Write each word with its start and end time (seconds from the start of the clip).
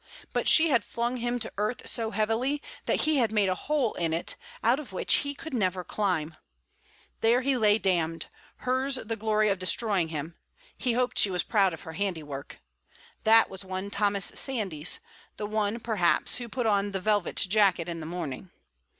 But 0.33 0.47
she 0.47 0.69
had 0.69 0.83
flung 0.83 1.17
him 1.17 1.37
to 1.37 1.53
earth 1.59 1.87
so 1.87 2.09
heavily 2.09 2.59
that 2.87 3.01
he 3.01 3.17
had 3.17 3.31
made 3.31 3.49
a 3.49 3.53
hole 3.53 3.93
in 3.93 4.15
it 4.15 4.35
out 4.63 4.79
of 4.79 4.91
which 4.91 5.17
he 5.17 5.35
could 5.35 5.53
never 5.53 5.83
climb. 5.83 6.35
There 7.19 7.41
he 7.41 7.55
lay 7.55 7.77
damned, 7.77 8.25
hers 8.65 8.95
the 8.95 9.15
glory 9.15 9.49
of 9.49 9.59
destroying 9.59 10.07
him 10.07 10.33
he 10.75 10.93
hoped 10.93 11.19
she 11.19 11.29
was 11.29 11.43
proud 11.43 11.71
of 11.71 11.81
her 11.81 11.93
handiwork. 11.93 12.59
That 13.25 13.47
was 13.47 13.63
one 13.63 13.91
Thomas 13.91 14.31
Sandys, 14.33 15.01
the 15.37 15.45
one, 15.45 15.79
perhaps, 15.79 16.37
who 16.37 16.49
put 16.49 16.65
on 16.65 16.93
the 16.93 16.99
velvet 16.99 17.35
jacket 17.35 17.87
in 17.87 17.99
the 17.99 18.07
morning. 18.07 18.49